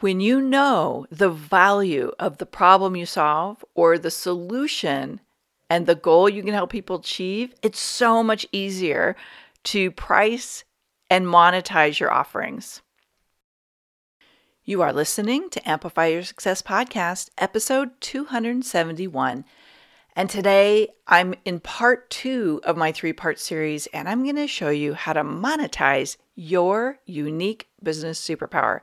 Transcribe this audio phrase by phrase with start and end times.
[0.00, 5.20] When you know the value of the problem you solve or the solution
[5.68, 9.16] and the goal you can help people achieve, it's so much easier
[9.64, 10.62] to price
[11.10, 12.80] and monetize your offerings.
[14.62, 19.44] You are listening to Amplify Your Success Podcast, episode 271.
[20.14, 24.46] And today I'm in part two of my three part series, and I'm going to
[24.46, 28.82] show you how to monetize your unique business superpower.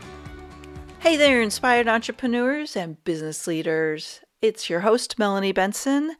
[1.01, 4.21] Hey there, inspired entrepreneurs and business leaders.
[4.39, 6.15] It's your host, Melanie Benson,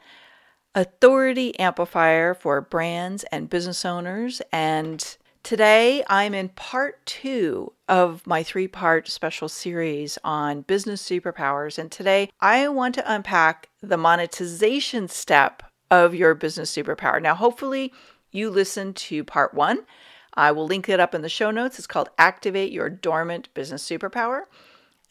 [0.73, 4.41] authority amplifier for brands and business owners.
[4.51, 11.77] And today I'm in part two of my three part special series on business superpowers.
[11.77, 17.21] And today I want to unpack the monetization step of your business superpower.
[17.21, 17.93] Now, hopefully,
[18.31, 19.85] you listened to part one.
[20.33, 21.77] I will link it up in the show notes.
[21.77, 24.45] It's called Activate Your Dormant Business Superpower.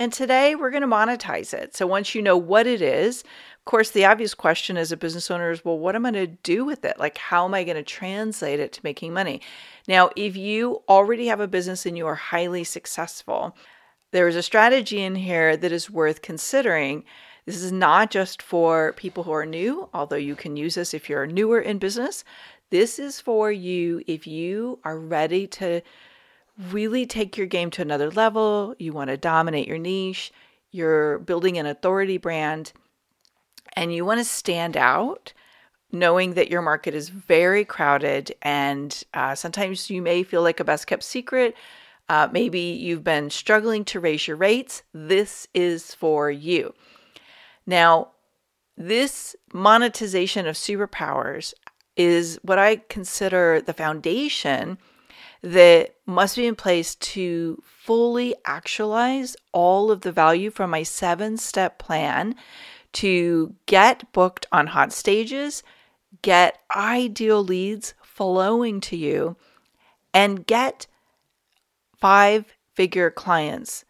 [0.01, 1.77] And today we're going to monetize it.
[1.77, 5.31] So once you know what it is, of course, the obvious question as a business
[5.31, 6.99] owner is well, what am I going to do with it?
[6.99, 9.43] Like, how am I going to translate it to making money?
[9.87, 13.55] Now, if you already have a business and you are highly successful,
[14.11, 17.05] there is a strategy in here that is worth considering.
[17.45, 21.11] This is not just for people who are new, although you can use this if
[21.11, 22.25] you're newer in business.
[22.71, 25.83] This is for you if you are ready to
[26.69, 30.33] really take your game to another level, you want to dominate your niche,
[30.71, 32.73] you're building an authority brand,
[33.75, 35.33] and you want to stand out,
[35.93, 40.65] knowing that your market is very crowded and uh, sometimes you may feel like a
[40.65, 41.55] best kept secret.
[42.09, 44.83] Uh, maybe you've been struggling to raise your rates.
[44.93, 46.75] This is for you.
[47.67, 48.09] Now,
[48.77, 51.55] this monetization of superpowers
[51.97, 54.79] is what I consider the foundation
[55.43, 61.37] that must be in place to fully actualize all of the value from my seven
[61.37, 62.35] step plan
[62.93, 65.63] to get booked on hot stages,
[66.23, 69.37] get ideal leads flowing to you,
[70.13, 70.87] and get
[71.97, 73.85] five figure clients.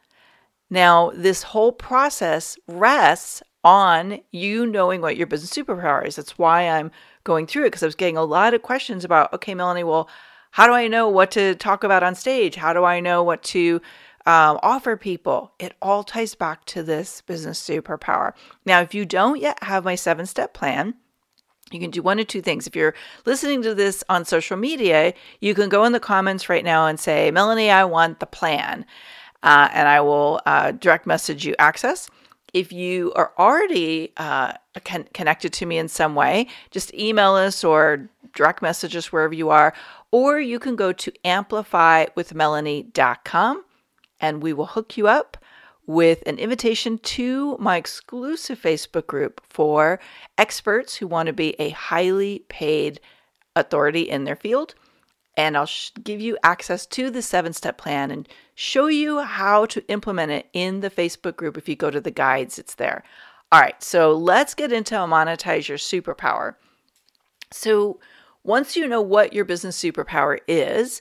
[0.69, 6.17] Now, this whole process rests on you knowing what your business superpower is.
[6.17, 6.91] That's why I'm
[7.25, 10.09] going through it because I was getting a lot of questions about, okay, Melanie, well,
[10.51, 12.57] how do I know what to talk about on stage?
[12.57, 13.81] How do I know what to
[14.27, 15.53] um, offer people?
[15.59, 18.33] It all ties back to this business superpower.
[18.65, 20.95] Now, if you don't yet have my seven step plan,
[21.71, 22.67] you can do one of two things.
[22.67, 22.95] If you're
[23.27, 26.99] listening to this on social media, you can go in the comments right now and
[26.99, 28.85] say, Melanie, I want the plan.
[29.43, 32.11] Uh, and I will uh, direct message you access.
[32.53, 37.63] If you are already uh, con- connected to me in some way, just email us
[37.63, 39.75] or direct message us wherever you are
[40.11, 43.65] or you can go to amplifywithmelanie.com
[44.21, 45.37] and we will hook you up
[45.87, 49.99] with an invitation to my exclusive Facebook group for
[50.39, 53.01] experts who want to be a highly paid
[53.57, 54.75] authority in their field.
[55.37, 59.67] And I'll sh- give you access to the seven step plan and show you how
[59.67, 61.57] to implement it in the Facebook group.
[61.57, 63.03] If you go to the guides, it's there.
[63.51, 66.55] All right, so let's get into monetize your superpower.
[67.51, 67.99] So,
[68.45, 71.01] once you know what your business superpower is,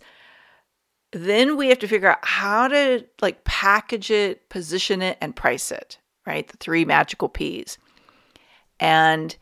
[1.12, 5.72] then we have to figure out how to like package it, position it, and price
[5.72, 6.48] it, right?
[6.48, 7.78] The three magical P's.
[8.80, 9.36] And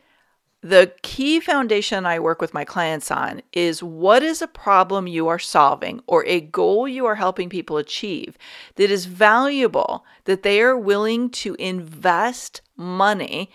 [0.62, 5.28] the key foundation I work with my clients on is what is a problem you
[5.28, 8.38] are solving or a goal you are helping people achieve
[8.76, 13.52] that is valuable, that they are willing to invest money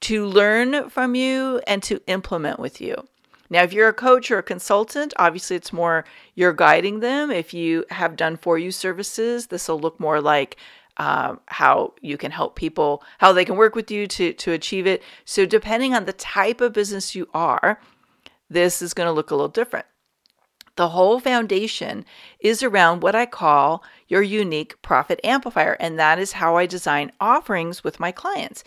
[0.00, 2.96] to learn from you and to implement with you.
[3.52, 7.30] Now, if you're a coach or a consultant, obviously it's more you're guiding them.
[7.30, 10.56] If you have done for you services, this will look more like
[10.96, 14.86] uh, how you can help people, how they can work with you to, to achieve
[14.86, 15.02] it.
[15.26, 17.78] So, depending on the type of business you are,
[18.48, 19.84] this is going to look a little different.
[20.76, 22.06] The whole foundation
[22.40, 27.12] is around what I call your unique profit amplifier, and that is how I design
[27.20, 28.64] offerings with my clients.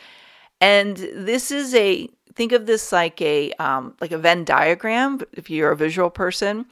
[0.61, 5.21] And this is a think of this like a um, like a Venn diagram.
[5.33, 6.65] If you're a visual person,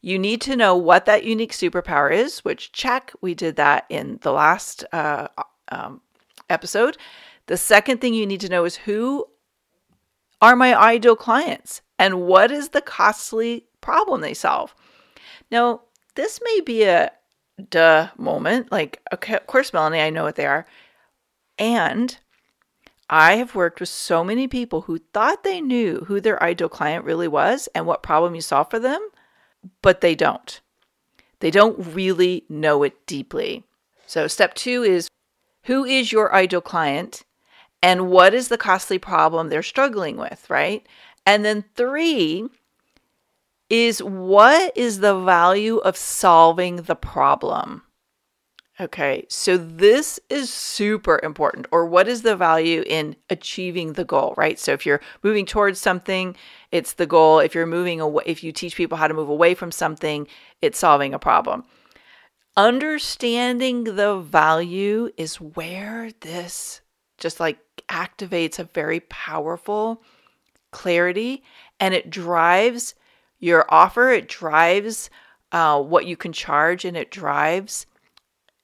[0.00, 2.40] you need to know what that unique superpower is.
[2.40, 5.28] Which check we did that in the last uh,
[5.68, 6.00] um,
[6.50, 6.96] episode.
[7.46, 9.26] The second thing you need to know is who
[10.40, 14.74] are my ideal clients and what is the costly problem they solve.
[15.50, 15.82] Now,
[16.14, 17.12] this may be a
[17.70, 18.72] duh moment.
[18.72, 20.66] Like, okay, of course, Melanie, I know what they are.
[21.58, 22.18] And
[23.08, 27.04] I have worked with so many people who thought they knew who their ideal client
[27.04, 29.06] really was and what problem you solve for them,
[29.82, 30.60] but they don't.
[31.40, 33.64] They don't really know it deeply.
[34.06, 35.08] So, step two is
[35.64, 37.24] who is your ideal client
[37.82, 40.86] and what is the costly problem they're struggling with, right?
[41.26, 42.48] And then three
[43.68, 47.82] is what is the value of solving the problem?
[48.80, 51.66] Okay, so this is super important.
[51.70, 54.58] Or what is the value in achieving the goal, right?
[54.58, 56.34] So if you're moving towards something,
[56.72, 57.38] it's the goal.
[57.38, 60.26] If you're moving away, if you teach people how to move away from something,
[60.60, 61.64] it's solving a problem.
[62.56, 66.80] Understanding the value is where this
[67.16, 70.02] just like activates a very powerful
[70.72, 71.44] clarity
[71.78, 72.94] and it drives
[73.38, 75.10] your offer, it drives
[75.52, 77.86] uh, what you can charge, and it drives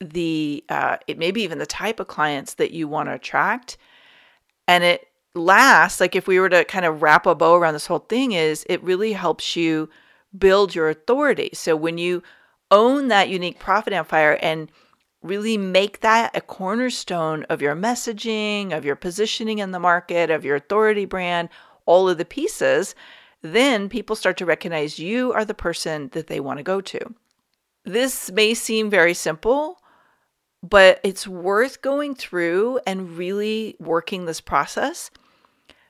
[0.00, 3.76] the uh, it maybe even the type of clients that you want to attract.
[4.66, 7.86] And it lasts like if we were to kind of wrap a bow around this
[7.86, 9.88] whole thing is it really helps you
[10.36, 11.50] build your authority.
[11.52, 12.22] So when you
[12.70, 14.70] own that unique profit amplifier and
[15.22, 20.44] really make that a cornerstone of your messaging of your positioning in the market of
[20.44, 21.48] your authority brand
[21.84, 22.94] all of the pieces
[23.42, 27.14] then people start to recognize you are the person that they want to go to.
[27.84, 29.79] This may seem very simple
[30.62, 35.10] but it's worth going through and really working this process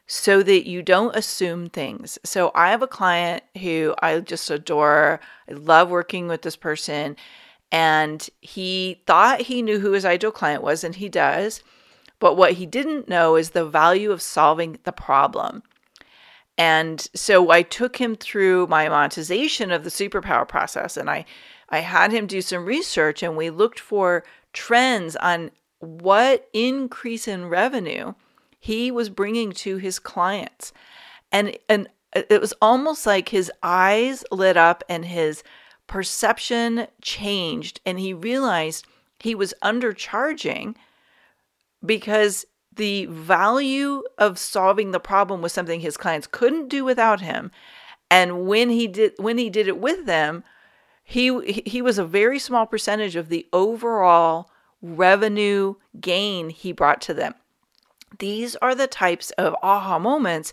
[0.07, 2.19] so that you don't assume things.
[2.25, 5.21] So I have a client who I just adore.
[5.49, 7.17] I love working with this person.
[7.73, 11.63] And he thought he knew who his ideal client was, and he does.
[12.19, 15.63] But what he didn't know is the value of solving the problem.
[16.59, 21.25] And so I took him through my monetization of the superpower process and I
[21.71, 27.49] I had him do some research and we looked for trends on what increase in
[27.49, 28.15] revenue
[28.59, 30.73] he was bringing to his clients.
[31.33, 35.43] And, and it was almost like his eyes lit up and his
[35.87, 37.81] perception changed.
[37.87, 38.87] And he realized
[39.19, 40.77] he was undercharging
[41.85, 42.45] because
[42.75, 47.51] the value of solving the problem was something his clients couldn't do without him.
[48.11, 50.43] And when he did when he did it with them,
[51.11, 54.49] he he was a very small percentage of the overall
[54.81, 57.35] revenue gain he brought to them.
[58.21, 60.53] These are the types of aha moments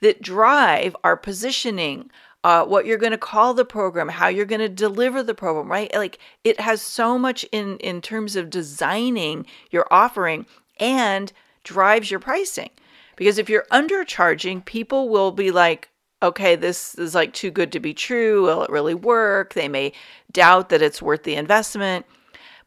[0.00, 2.10] that drive our positioning,
[2.42, 5.70] uh, what you're going to call the program, how you're going to deliver the program,
[5.70, 5.92] right?
[5.94, 10.46] Like it has so much in in terms of designing your offering
[10.80, 11.34] and
[11.64, 12.70] drives your pricing.
[13.14, 15.90] Because if you're undercharging, people will be like,
[16.22, 18.44] okay, this is like too good to be true.
[18.44, 19.54] Will it really work?
[19.54, 19.92] They may
[20.32, 22.06] doubt that it's worth the investment.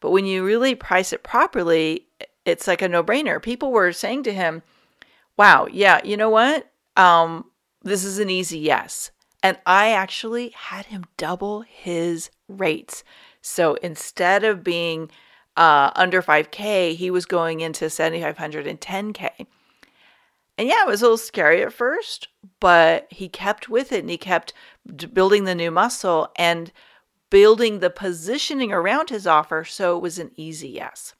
[0.00, 2.06] But when you really price it properly,
[2.44, 3.40] it's like a no brainer.
[3.40, 4.62] People were saying to him,
[5.36, 6.70] wow, yeah, you know what?
[6.96, 7.46] Um,
[7.82, 9.10] this is an easy yes.
[9.42, 13.04] And I actually had him double his rates.
[13.40, 15.10] So instead of being
[15.56, 18.66] uh, under 5K, he was going into 7,500
[20.58, 22.28] and yeah, it was a little scary at first,
[22.60, 24.52] but he kept with it and he kept
[25.12, 26.72] building the new muscle and
[27.30, 31.14] building the positioning around his offer so it was an easy yes.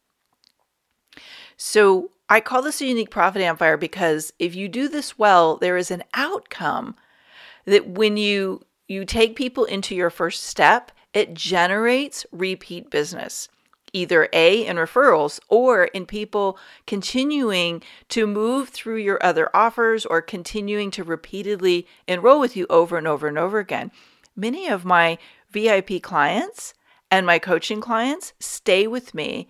[1.57, 5.77] So I call this a unique profit amplifier because if you do this well, there
[5.77, 6.97] is an outcome
[7.65, 13.49] that when you you take people into your first step, it generates repeat business
[13.93, 20.23] either A, in referrals or in people continuing to move through your other offers or
[20.23, 23.91] continuing to repeatedly enroll with you over and over and over again.
[24.35, 25.19] Many of my
[25.51, 26.75] VIP clients
[27.11, 29.49] and my coaching clients stay with me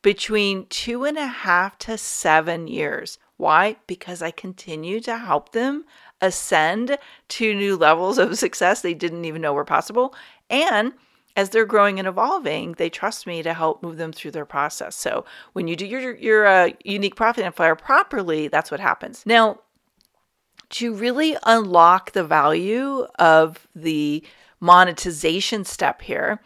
[0.00, 3.18] between two and a half to seven years.
[3.36, 3.76] Why?
[3.86, 5.84] Because I continue to help them
[6.20, 10.14] ascend to new levels of success they didn't even know were possible.
[10.48, 10.92] And
[11.36, 14.96] as they're growing and evolving, they trust me to help move them through their process.
[14.96, 19.24] So when you do your your uh, unique profit amplifier properly, that's what happens.
[19.24, 19.60] Now,
[20.70, 24.24] to really unlock the value of the
[24.60, 26.40] monetization step here,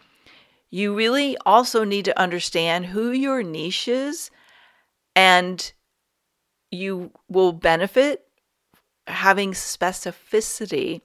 [0.69, 4.31] you really also need to understand who your niche is,
[5.15, 5.71] and
[6.71, 8.25] you will benefit
[9.07, 11.01] having specificity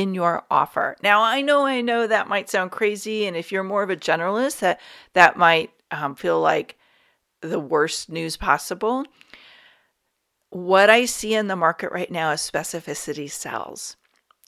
[0.00, 0.96] in your offer.
[1.02, 3.96] Now, I know, I know that might sound crazy, and if you're more of a
[3.96, 4.80] generalist, that
[5.12, 6.76] that might um, feel like
[7.40, 9.04] the worst news possible.
[10.54, 13.96] what I see in the market right now is specificity sells.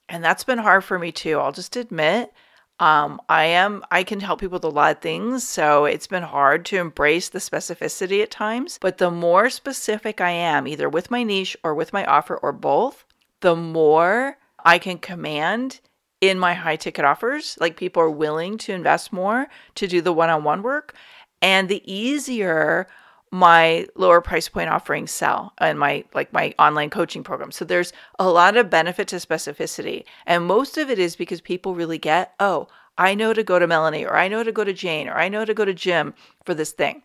[0.09, 1.39] And that's been hard for me too.
[1.41, 2.33] I'll just admit.
[2.79, 6.23] Um, I am I can help people with a lot of things, so it's been
[6.23, 8.79] hard to embrace the specificity at times.
[8.81, 12.53] But the more specific I am, either with my niche or with my offer or
[12.53, 13.05] both,
[13.41, 14.37] the more
[14.67, 15.81] I can command
[16.21, 17.57] in my high ticket offers.
[17.61, 19.47] Like people are willing to invest more
[19.77, 20.95] to do the one on one work.
[21.41, 22.89] And the easier
[23.31, 27.51] my lower price point offerings sell and my like my online coaching program.
[27.53, 30.05] So there's a lot of benefit to specificity.
[30.27, 33.67] And most of it is because people really get, "Oh, I know to go to
[33.67, 36.15] Melanie or I know to go to Jane or I know to go to Jim
[36.45, 37.03] for this thing."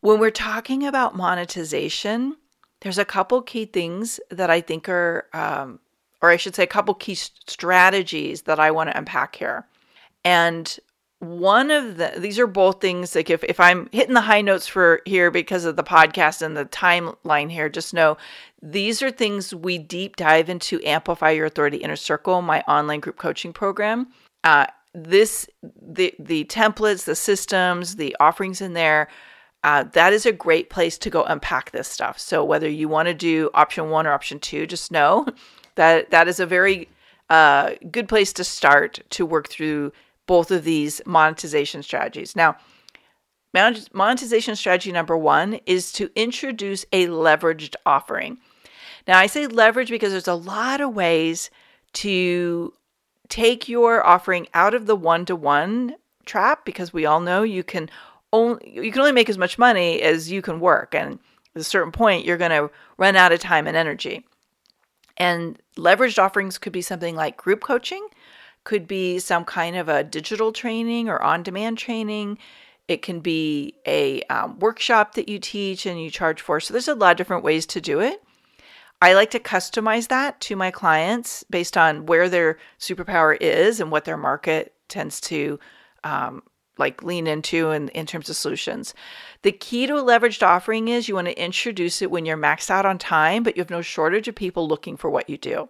[0.00, 2.36] When we're talking about monetization,
[2.80, 5.80] there's a couple key things that I think are um,
[6.24, 9.66] or I should say a couple key strategies that I want to unpack here.
[10.24, 10.78] And
[11.18, 14.66] one of the these are both things like if, if i'm hitting the high notes
[14.66, 18.16] for here because of the podcast and the timeline here just know
[18.60, 23.16] these are things we deep dive into amplify your authority inner circle my online group
[23.16, 24.06] coaching program
[24.42, 25.48] uh, this
[25.80, 29.08] the the templates the systems the offerings in there
[29.62, 33.08] uh, that is a great place to go unpack this stuff so whether you want
[33.08, 35.26] to do option one or option two just know
[35.76, 36.88] that that is a very
[37.30, 39.92] uh, good place to start to work through
[40.26, 42.34] both of these monetization strategies.
[42.34, 42.56] Now,
[43.92, 48.38] monetization strategy number one is to introduce a leveraged offering.
[49.06, 51.50] Now, I say leverage because there's a lot of ways
[51.94, 52.72] to
[53.28, 57.62] take your offering out of the one to one trap because we all know you
[57.62, 57.90] can
[58.32, 61.18] only you can only make as much money as you can work and
[61.54, 64.24] at a certain point you're going to run out of time and energy.
[65.16, 68.06] And leveraged offerings could be something like group coaching,
[68.64, 72.38] could be some kind of a digital training or on demand training.
[72.88, 76.60] It can be a um, workshop that you teach and you charge for.
[76.60, 78.22] So there's a lot of different ways to do it.
[79.00, 83.90] I like to customize that to my clients based on where their superpower is and
[83.90, 85.58] what their market tends to
[86.04, 86.42] um,
[86.78, 88.94] like lean into in, in terms of solutions.
[89.42, 92.70] The key to a leveraged offering is you want to introduce it when you're maxed
[92.70, 95.68] out on time, but you have no shortage of people looking for what you do.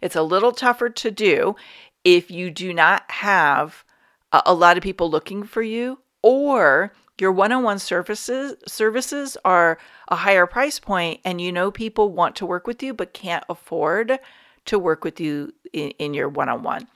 [0.00, 1.56] It's a little tougher to do
[2.04, 3.84] if you do not have
[4.32, 10.16] a, a lot of people looking for you or your one-on-one services services are a
[10.16, 14.18] higher price point and you know people want to work with you but can't afford
[14.66, 16.86] to work with you in, in your one-on-one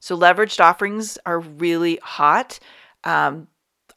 [0.00, 2.58] so leveraged offerings are really hot
[3.06, 3.48] um,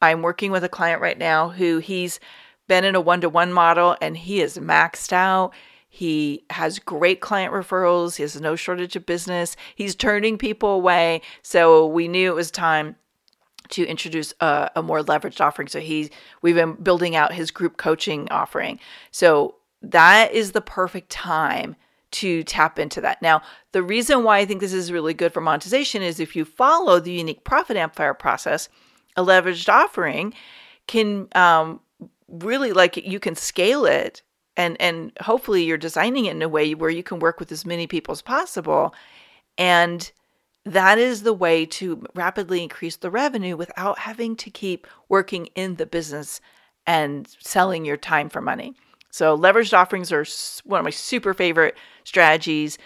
[0.01, 2.19] i'm working with a client right now who he's
[2.67, 5.53] been in a one-to-one model and he is maxed out
[5.91, 8.15] he has great client referrals.
[8.15, 9.55] He has no shortage of business.
[9.75, 11.21] He's turning people away.
[11.41, 12.95] So we knew it was time
[13.69, 15.67] to introduce a, a, more leveraged offering.
[15.67, 16.09] So he's
[16.41, 18.79] we've been building out his group coaching offering.
[19.11, 21.75] So that is the perfect time
[22.11, 23.21] to tap into that.
[23.21, 26.45] Now, the reason why I think this is really good for monetization is if you
[26.45, 28.69] follow the unique profit amplifier process,
[29.15, 30.33] a leveraged offering
[30.87, 31.79] can um,
[32.27, 34.21] really like you can scale it
[34.57, 37.65] and and hopefully you're designing it in a way where you can work with as
[37.65, 38.93] many people as possible
[39.57, 40.11] and
[40.65, 45.75] that is the way to rapidly increase the revenue without having to keep working in
[45.75, 46.41] the business
[46.85, 48.73] and selling your time for money.
[49.11, 50.25] So, leveraged offerings are
[50.63, 52.77] one of my super favorite strategies.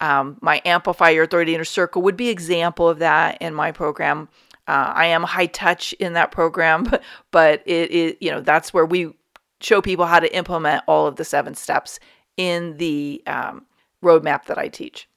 [0.00, 4.28] Um, my Amplify Your Authority Inner Circle would be example of that in my program.
[4.70, 6.92] Uh, I am high touch in that program,
[7.32, 9.12] but it is you know that's where we
[9.60, 11.98] show people how to implement all of the seven steps
[12.36, 13.66] in the um,
[14.00, 15.08] roadmap that I teach.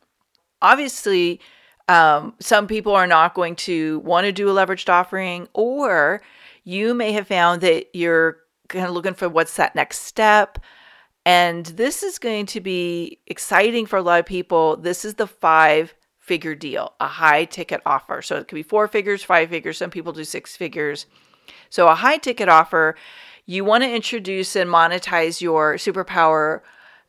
[0.63, 1.39] Obviously,
[1.87, 6.23] um, some people are not going to want to do a leveraged offering, or
[6.63, 8.37] you may have found that you're
[8.69, 10.57] kind of looking for what's that next step.
[11.27, 14.77] And this is going to be exciting for a lot of people.
[14.77, 15.93] This is the five
[16.23, 18.21] figure deal, a high ticket offer.
[18.21, 19.77] So it could be four figures, five figures.
[19.77, 21.05] Some people do six figures.
[21.69, 22.95] So a high ticket offer
[23.45, 26.61] you want to introduce and monetize your superpower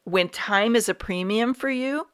[0.02, 2.08] when time is a premium for you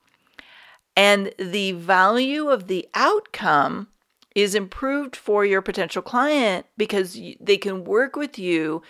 [0.95, 3.89] and the value of the outcome
[4.35, 8.83] is improved for your potential client because they can work with you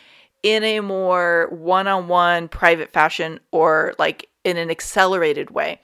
[0.42, 5.80] in a more one-on-one private fashion or like in an accelerated way.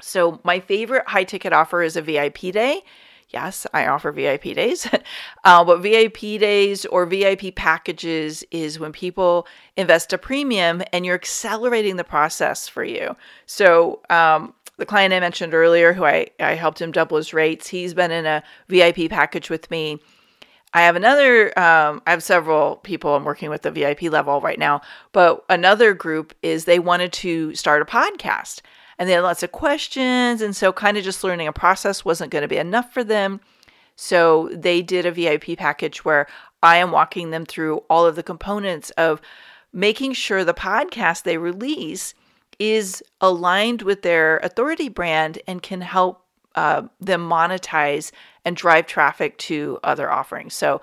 [0.00, 2.82] So my favorite high ticket offer is a VIP day
[3.34, 4.88] Yes, I offer VIP days,
[5.44, 11.16] uh, but VIP days or VIP packages is when people invest a premium and you're
[11.16, 13.16] accelerating the process for you.
[13.46, 17.68] So, um, the client I mentioned earlier, who I, I helped him double his rates,
[17.68, 20.00] he's been in a VIP package with me.
[20.72, 24.58] I have another, um, I have several people I'm working with the VIP level right
[24.58, 24.80] now,
[25.12, 28.60] but another group is they wanted to start a podcast
[28.98, 30.40] and they had lots of questions.
[30.40, 33.40] And so, kind of just learning a process wasn't going to be enough for them.
[33.96, 36.26] So, they did a VIP package where
[36.62, 39.20] I am walking them through all of the components of
[39.72, 42.14] making sure the podcast they release
[42.58, 46.24] is aligned with their authority brand and can help
[46.54, 48.12] uh, them monetize
[48.44, 50.54] and drive traffic to other offerings.
[50.54, 50.80] So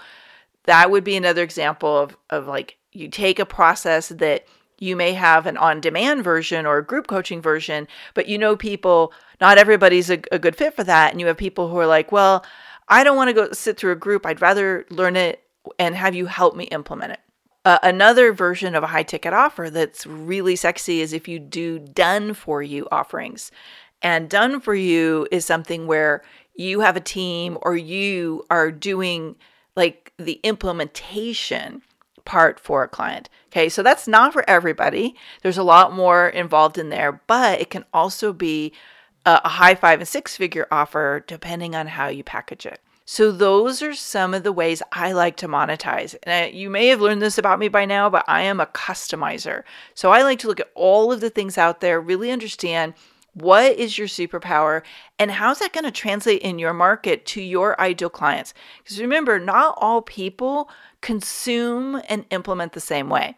[0.66, 4.46] that would be another example of, of like you take a process that
[4.82, 8.56] you may have an on demand version or a group coaching version, but you know
[8.56, 11.12] people, not everybody's a, a good fit for that.
[11.12, 12.44] And you have people who are like, well,
[12.88, 14.26] I don't want to go sit through a group.
[14.26, 15.44] I'd rather learn it
[15.78, 17.20] and have you help me implement it.
[17.64, 21.78] Uh, another version of a high ticket offer that's really sexy is if you do
[21.78, 23.52] done for you offerings.
[24.02, 26.24] And done for you is something where
[26.56, 29.36] you have a team or you are doing
[29.76, 31.84] like the implementation
[32.26, 33.30] part for a client.
[33.48, 35.16] Okay, so that's not for everybody.
[35.42, 38.74] There's a lot more involved in there, but it can also be
[39.26, 42.80] a, high five and six figure offer depending on how you package it.
[43.04, 46.16] So, those are some of the ways I like to monetize.
[46.24, 48.68] And I, you may have learned this about me by now, but I am a
[48.68, 49.64] customizer.
[49.96, 52.94] So, I like to look at all of the things out there, really understand
[53.34, 54.82] what is your superpower
[55.18, 58.54] and how's that going to translate in your market to your ideal clients?
[58.80, 60.70] Because remember, not all people
[61.02, 63.38] consume and implement the same way.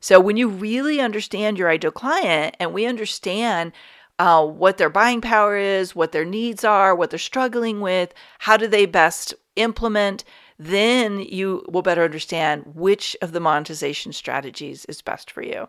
[0.00, 3.72] So when you really understand your ideal client and we understand
[4.18, 8.56] uh, what their buying power is, what their needs are, what they're struggling with, how
[8.56, 10.24] do they best implement,
[10.58, 15.68] then you will better understand which of the monetization strategies is best for you.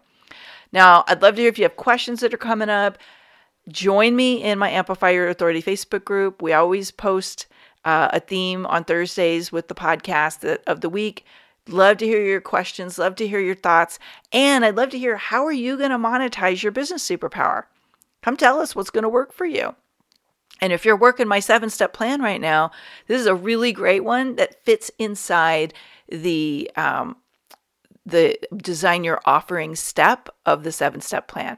[0.71, 2.97] Now, I'd love to hear if you have questions that are coming up.
[3.67, 6.41] Join me in my Amplify Your Authority Facebook group.
[6.41, 7.47] We always post
[7.83, 11.25] uh, a theme on Thursdays with the podcast of the week.
[11.67, 13.97] Love to hear your questions, love to hear your thoughts,
[14.31, 17.63] and I'd love to hear how are you going to monetize your business superpower?
[18.21, 19.75] Come tell us what's going to work for you.
[20.61, 22.71] And if you're working my seven step plan right now,
[23.07, 25.73] this is a really great one that fits inside
[26.07, 27.17] the um,
[28.05, 31.57] the design your offering step of the seven step plan.